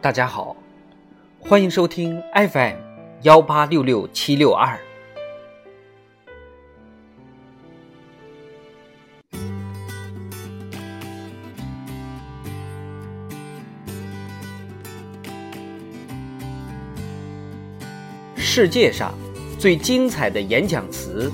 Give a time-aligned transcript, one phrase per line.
[0.00, 0.56] 大家好，
[1.40, 2.76] 欢迎收听 FM
[3.22, 4.78] 幺八六六七六二。
[18.36, 19.12] 世界上
[19.58, 21.32] 最精彩的演讲词。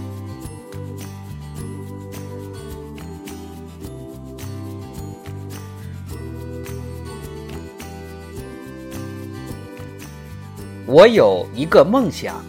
[10.87, 12.45] 我有一个梦想，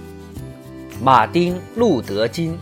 [1.01, 2.57] 马丁·路德·金。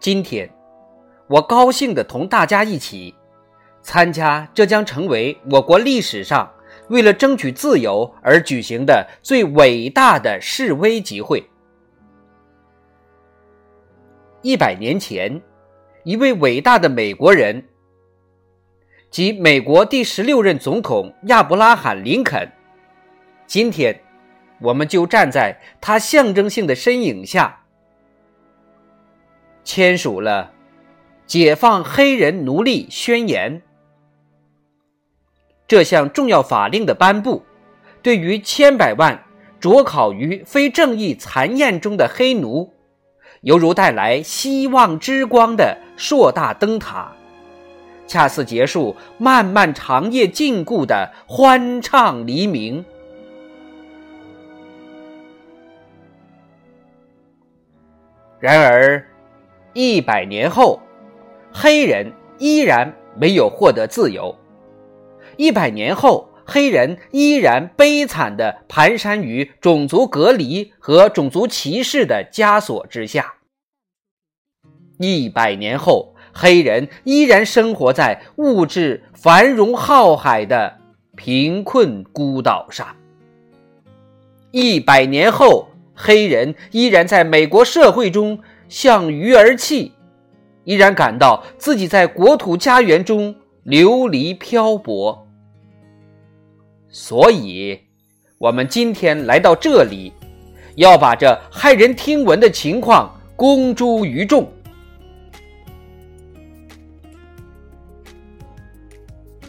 [0.00, 0.52] 今天，
[1.28, 3.14] 我高兴的同大家一起
[3.80, 6.52] 参加这将成为我国历史上
[6.88, 11.48] 为了争取自由而举行的最伟大的示威集会。
[14.42, 15.40] 一百年前，
[16.04, 17.64] 一位伟大的美国人，
[19.10, 22.48] 即美国第十六任总统亚伯拉罕·林肯。
[23.46, 23.98] 今天，
[24.60, 27.64] 我们就站在他象征性的身影下，
[29.64, 30.52] 签署了
[31.26, 33.60] 《解放黑人奴隶宣言》。
[35.66, 37.42] 这项重要法令的颁布，
[38.02, 39.24] 对于千百万
[39.58, 42.75] 灼烤于非正义残焰中的黑奴。
[43.42, 47.12] 犹如带来希望之光的硕大灯塔，
[48.06, 52.84] 恰似结束漫漫长夜禁锢的欢畅黎明。
[58.38, 59.04] 然而，
[59.72, 60.78] 一百年后，
[61.52, 64.34] 黑人依然没有获得自由；
[65.36, 73.34] 一百年后，黑人依然悲惨的蹒跚于种族隔离和种族歧视的枷锁之下。
[74.98, 80.78] 一百年后，黑人依然生活在物质繁荣浩海的
[81.16, 82.96] 贫困孤岛上。
[84.52, 89.92] 一百年后，黑人依然在美国社会中向鱼而泣，
[90.64, 95.25] 依然感到自己在国土家园中流离漂泊。
[96.88, 97.78] 所以，
[98.38, 100.12] 我们今天来到这里，
[100.76, 104.50] 要把这骇人听闻的情况公诸于众。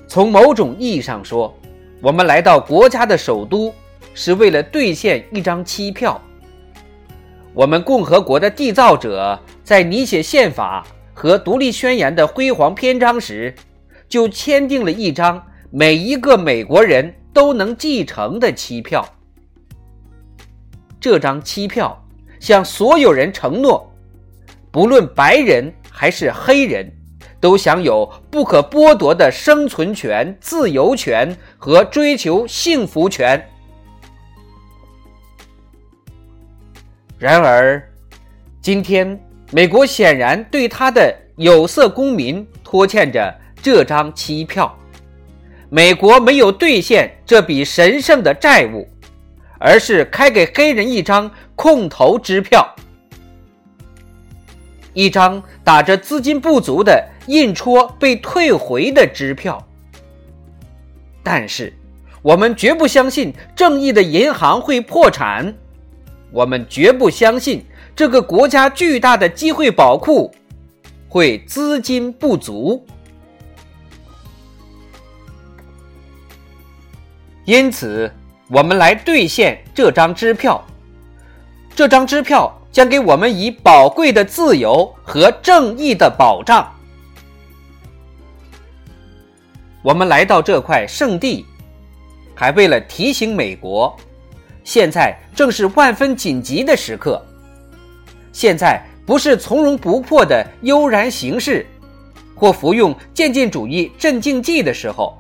[0.07, 1.55] 从某种意义上说，
[2.01, 3.73] 我们来到国家的首都
[4.13, 6.19] 是为了兑现一张期票。
[7.53, 13.53] 我们共和国的缔造者在拟写宪法和独立宣言的辉煌篇章时，
[14.09, 19.07] 就签订了一张每一个美国人都能继承的期票。
[20.99, 22.03] 这张期票
[22.39, 23.93] 向所有人承诺，
[24.71, 26.91] 不论白人还是黑人。
[27.39, 33.47] 都享有不可剥夺的生存权、自由权和追求幸福权。
[37.19, 37.79] 然而，
[38.59, 43.31] 今天美国显然对他的有色公民拖欠着
[43.61, 44.75] 这张期票。
[45.69, 48.87] 美国没有兑现这笔神圣的债务，
[49.59, 52.75] 而是开给黑人一张空头支票，
[54.93, 57.09] 一张打着资金不足的。
[57.27, 59.61] 印戳被退回的支票，
[61.21, 61.73] 但是
[62.21, 65.53] 我们绝不相信正义的银行会破产，
[66.31, 70.33] 我们绝不相信这个国家巨大的机会宝库
[71.09, 72.87] 会资金不足，
[77.47, 78.11] 因此
[78.49, 80.61] 我们来兑现这张支票。
[81.73, 86.69] 这张支票将给我们以宝贵的自由和正义的保障。
[89.81, 91.45] 我们来到这块圣地，
[92.35, 93.95] 还为了提醒美国，
[94.65, 97.25] 现在正是万分紧急的时刻。
[98.33, 101.65] 现在不是从容不迫的悠然行事，
[102.35, 105.17] 或服用渐进主义镇静剂的时候。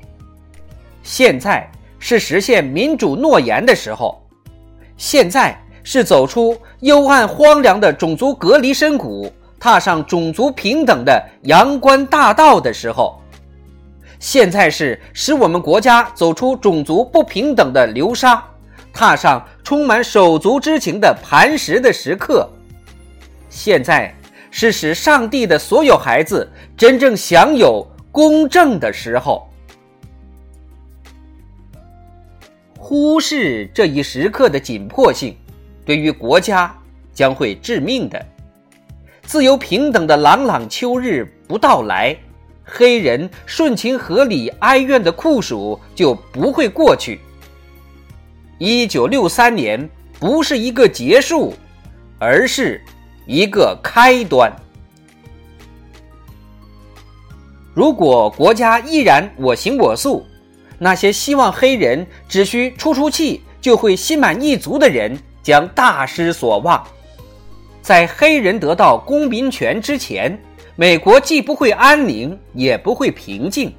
[1.03, 1.65] 现在
[1.99, 4.21] 是实现民主诺言的时候。
[4.97, 13.21] 现在是走出幽暗荒凉的种族隔离深谷，踏上种族平等的阳关大道的时候。
[14.19, 18.43] 现在是使我们国家走出种族不平等的流沙，
[18.91, 22.49] 踏上充满手足之情的磐石的时刻。
[23.47, 24.11] 现在
[24.49, 29.46] 是使上帝的所有孩子真正享有公正的时候。
[32.89, 35.35] 忽视这一时刻的紧迫性，
[35.83, 36.73] 对于国家
[37.13, 38.25] 将会致命的。
[39.23, 42.15] 自由平等的朗朗秋日不到来，
[42.63, 47.19] 黑人顺情合理哀怨的酷暑就不会过去。
[48.57, 51.53] 一九六三年不是一个结束，
[52.17, 52.81] 而是
[53.25, 54.49] 一个开端。
[57.73, 60.25] 如果国家依然我行我素，
[60.79, 66.85] 那些希望黑人只需出出气就会心满意足的人将大失所望。
[67.81, 70.37] 在黑人得到公民权之前，
[70.75, 73.73] 美国既不会安宁，也不会平静。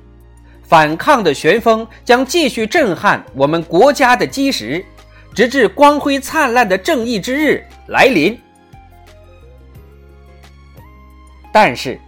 [0.63, 4.85] 反抗的旋风将继续震撼我们国家的基石，
[5.35, 8.39] 直至光辉灿烂的正义之日来临。
[11.51, 11.99] 但是，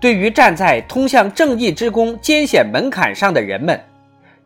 [0.00, 3.80] 对于站在通向正义之宫艰险门槛上的人们，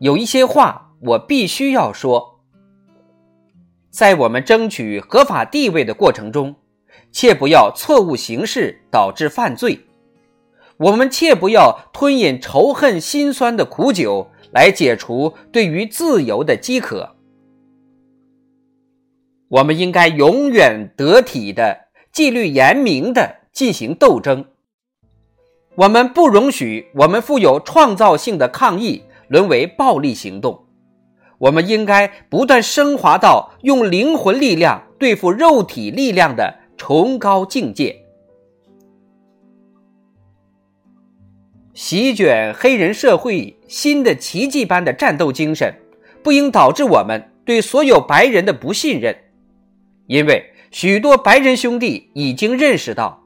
[0.03, 2.41] 有一些话我必须要说：
[3.89, 6.55] 在我们争取合法地位的过程中。
[7.11, 9.79] 切不要错误行事导致犯罪，
[10.77, 17.15] 我们切不要吞饮仇恨心酸的苦酒来解除对于自由的饥渴。
[19.47, 24.45] 我们应该永远得体的、纪律严明的进行斗争。
[25.75, 30.67] 我们不容许我们富有创造性的抗议沦为暴力行动。
[31.39, 36.61] 我们应该不断升华到用灵魂力量对付肉体力量的。
[36.75, 37.95] 崇高境界，
[41.73, 45.75] 席卷黑人社会新的奇迹般的战斗精神，
[46.23, 49.15] 不应导致我们对所有白人的不信任，
[50.07, 53.23] 因为许多白人兄弟已经认识到，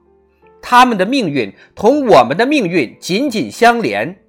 [0.62, 4.20] 他们的命运同我们的命运紧紧相连，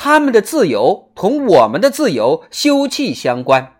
[0.00, 3.74] 他们的自由同我们的自由休戚相关。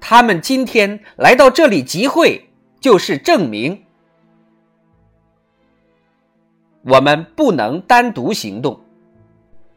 [0.00, 2.42] 他们今天来到这里集会。
[2.78, 3.82] 就是证明，
[6.82, 8.78] 我们不能单独行动。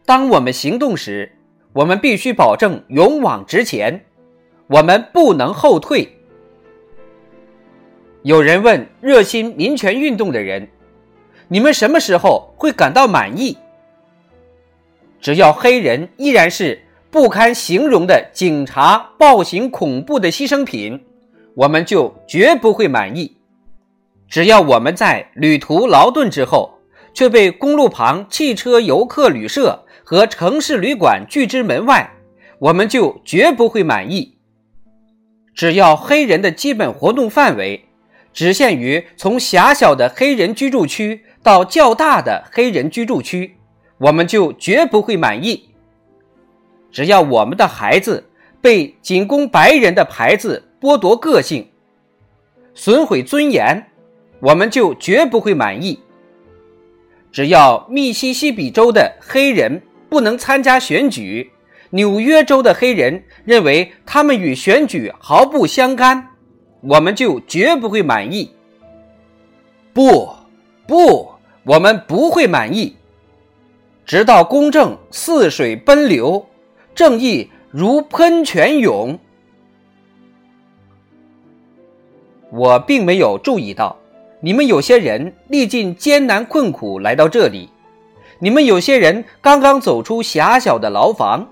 [0.06, 1.32] 当我们行动时，
[1.74, 4.06] 我们必须保证勇往直前，
[4.68, 6.20] 我们不能后退。
[8.22, 10.70] 有人问热心民权运动的人
[11.48, 13.58] ：“你们什么时候会感到满意？”
[15.22, 16.82] 只要黑人依然是
[17.12, 21.04] 不堪形容的警察暴行恐怖的牺牲品。
[21.56, 23.36] 我们就绝不会满意。
[24.30, 26.80] 只要我们在旅途劳顿之后，
[27.14, 32.12] 却被公路旁汽车游客旅社和城市旅馆拒之门外，
[32.60, 34.38] 我们就绝不会满意。
[35.54, 37.86] 只要黑人的基本活动范围
[38.32, 43.58] 只限于从狭小的黑人居住区到较大的黑人居住区，
[44.00, 45.70] 我们就绝不会满意。
[46.92, 48.28] 只要我们的孩子
[48.60, 50.66] 被仅供白人的牌子。
[50.82, 51.68] 剥夺个性，
[52.74, 53.86] 损毁尊严，
[54.40, 56.00] 我们就绝不会满意。
[57.34, 61.52] 只要密西西比州的黑人不能参加选举，
[61.90, 66.30] 纽约州的黑人认为他们与选举毫不相干，
[66.80, 68.50] 我们就绝不会满意。
[69.92, 70.30] 不，
[70.88, 71.30] 不，
[71.66, 72.96] 我们不会满意，
[74.10, 76.44] 直到公正似水奔流，
[76.96, 79.20] 正义如喷泉涌。
[82.52, 83.96] 我并没有注意到，
[84.42, 87.70] 你们有些人历尽艰难困苦来到这里，
[88.40, 91.48] 你们有些人刚刚走出狭小的牢房，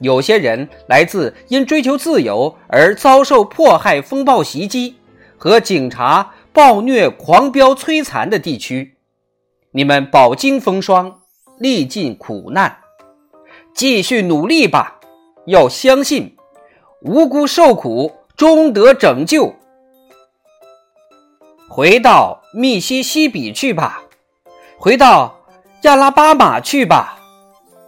[0.00, 4.96] 有些人来自因追求自由而遭受迫害、风暴袭击
[5.38, 8.98] 和警察暴虐、狂飙摧残的地区。
[9.70, 11.20] 你们饱经风霜，
[11.58, 12.78] 历尽苦难，
[13.74, 15.00] 继续努力吧！
[15.46, 16.34] 要相信，
[17.02, 19.54] 无辜受苦终得拯救。
[21.68, 24.02] 回到密西西比去吧，
[24.78, 25.34] 回到
[25.82, 27.18] 亚拉巴马去吧，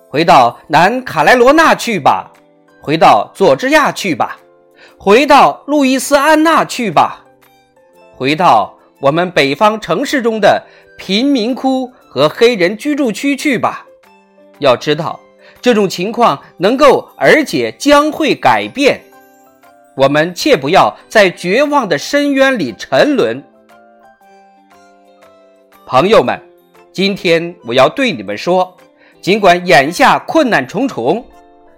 [0.09, 2.31] 回到南卡莱罗纳去吧，
[2.81, 4.39] 回到佐治亚去吧，
[4.99, 7.25] 回到路易斯安那去吧，
[8.17, 10.63] 回到我们北方城市中的
[10.99, 13.87] 贫民窟和黑人居住区去吧。
[14.59, 15.21] 要知道，
[15.61, 18.99] 这种情况能够，而且将会改变。
[19.95, 23.45] 我们切不要在绝望的深渊里沉沦。
[25.85, 26.41] 朋友们，
[26.91, 28.75] 今天我要对你们说，
[29.21, 31.23] 尽管眼下困难重重，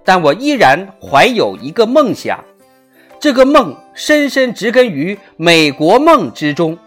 [0.04, 2.38] 但我依然怀有一个梦想，
[3.18, 6.78] 这个梦深深植根于美国梦之中。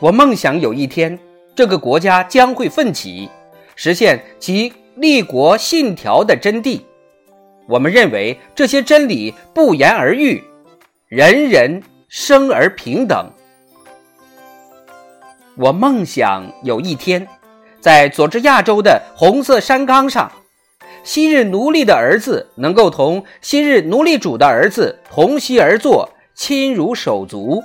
[0.00, 1.18] 我梦想有一天，
[1.54, 3.28] 这个国家将会奋起，
[3.76, 6.80] 实现其立国信条的真谛。
[7.68, 10.42] 我们认为这些真理不言而喻，
[11.06, 13.30] 人人生而平等。
[15.58, 17.28] 我梦想有一天，
[17.78, 20.32] 在佐治亚州的红色山岗上，
[21.04, 27.62] 昔日奴隶的儿子能够同昔日奴隶主的儿子同席而坐，亲如手足。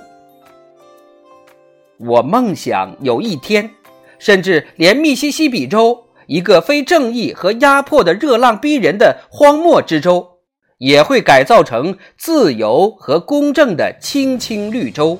[1.98, 3.70] 我梦想有一天，
[4.18, 10.38] 甚至连密西西比州一个非正义和压迫的热浪逼人的荒漠之州，
[10.78, 15.18] 也会改造成自由和公正的青青绿洲。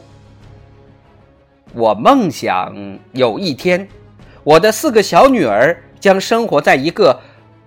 [1.73, 3.89] 我梦想有一天，
[4.45, 7.19] 我的四个小女儿将生活在一个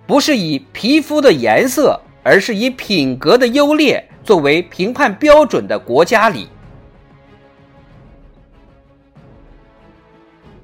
[0.05, 6.47] 不是以皮肤的颜色，而是以品格的优劣作为评判标准的国家里。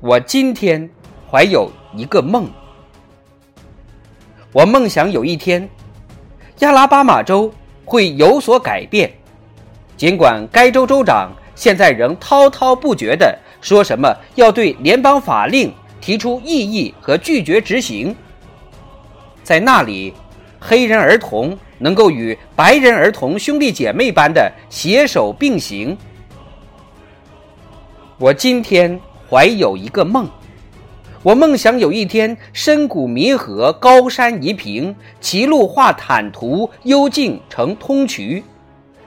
[0.01, 0.89] 我今天
[1.29, 2.49] 怀有一个梦，
[4.51, 5.67] 我梦想有一天，
[6.59, 7.51] 亚拉巴马州
[7.85, 9.11] 会有所改变，
[9.95, 11.31] 尽管该州州长。
[11.55, 18.13] 现在仍滔滔不绝地说什么要对联邦法令提出异议和拒绝执行。
[19.41, 20.13] 在那里，
[20.59, 25.97] 黑人儿童能够与白人儿童兄弟姐妹般的携手并行。
[28.17, 30.29] 我今天怀有一个梦，
[31.23, 38.43] 我梦想有一天深谷弥合，高山移平，歧路化坦途，幽径成通衢，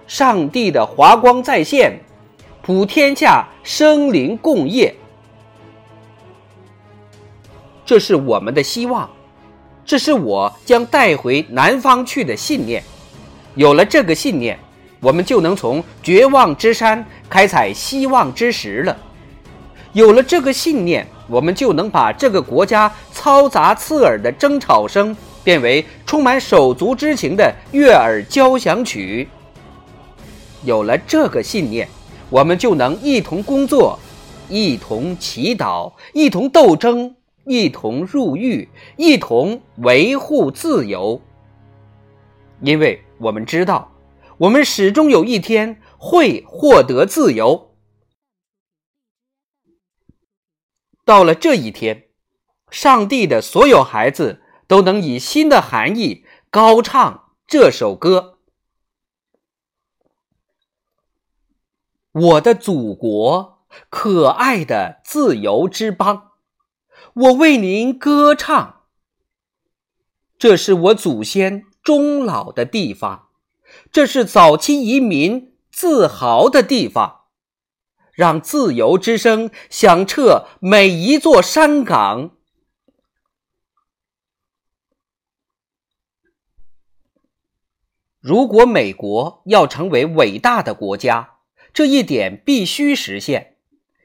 [0.06, 2.00] 上帝的华光再现。
[2.60, 4.94] 普天下生灵共业，
[7.86, 9.08] 这是我们的希望，
[9.86, 12.82] 这是我将带回南方去的信念。
[13.54, 14.58] 有了这个信念，
[15.00, 18.94] 我们就能从绝望之山开采希望之石了。
[19.98, 29.28] 有了这个信念，我们就能把这个国家嘈杂刺耳的争吵声变为充满手足之情的悦耳交响曲。
[30.62, 31.88] 有了这个信念。
[32.30, 33.98] 我们就能一同工作，
[34.50, 41.20] 一同祈祷，一同斗争，一同入狱，一同维护自由。
[42.60, 43.90] 因为我们知道，
[44.36, 47.67] 我们始终有一天会获得自由。
[51.08, 52.10] 到了这一天，
[52.70, 58.40] 上帝的所有孩子都能以新的含义高唱这首歌。
[62.12, 66.32] 我的祖国，可爱的自由之邦，
[67.14, 68.82] 我为您歌唱。
[70.36, 73.28] 这是我祖先终老的地方，
[73.90, 77.17] 这是早期移民自豪的地方。
[78.18, 82.32] 让自由之声响彻每一座山岗。
[88.18, 91.36] 如果美国要成为伟大的国家，
[91.72, 93.54] 这一点必须实现，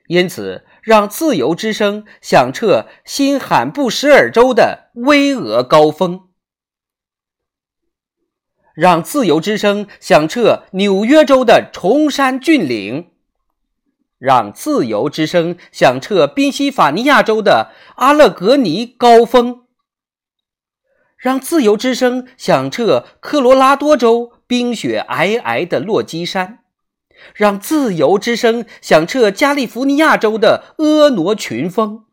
[0.06, 6.30] 因此，让自由之声响彻新罕布什尔州的巍峨高峰，
[8.76, 13.13] 让自由之声响彻纽约州的崇山峻岭，
[14.24, 19.64] 让自由之声响彻宾夕法尼亚州的阿勒格尼高峰，
[21.18, 26.60] 让自由之声响彻科罗拉多州冰雪皑皑的落基山。
[27.36, 32.06] 让自由之声响彻加利福尼亚州的婀娜群峰。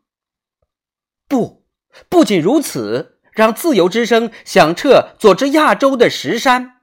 [1.28, 1.64] 不，
[2.08, 6.80] 不仅如此，让自由之声响彻佐治亚州的石山，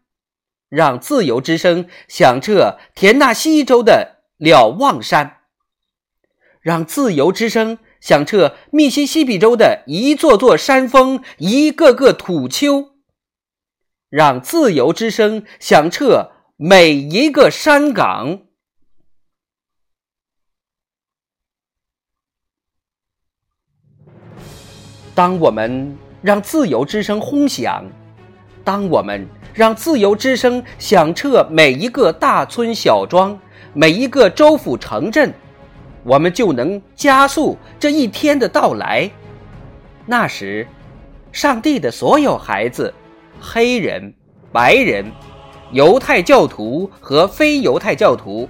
[0.70, 5.38] 让自由之声响彻田纳西州的瞭望山，
[6.62, 12.96] 让自由之声响彻密西西比州的一座座山峰、一个个土丘，
[14.10, 16.32] 让自由之声响彻。
[16.60, 18.42] 每一个山岗，
[25.14, 27.86] 当我们让自由之声轰响，
[28.64, 33.36] 当我们让自由之声响彻每一个大村小庄、
[33.74, 35.34] 每一个州府城镇，
[36.04, 39.10] 我们就能加速这一天的到来。
[40.06, 40.68] 那时，
[41.32, 42.94] 上帝的所有孩子，
[43.42, 44.14] 黑人、
[44.52, 45.04] 白人。
[45.72, 48.48] 犹太教徒和非犹太教徒，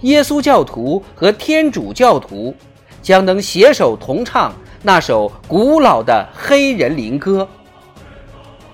[0.00, 2.54] 耶稣教徒和天主教徒，
[3.02, 4.50] 将能携手同唱
[4.82, 7.46] 那首古老的黑人灵歌。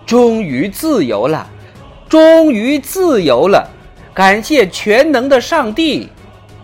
[0.08, 1.46] 终于自由了，
[2.08, 3.68] 终于自由了！
[4.14, 6.08] 感谢全能的上帝，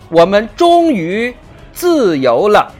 [0.08, 1.34] 我们终于
[1.70, 2.72] 自由了。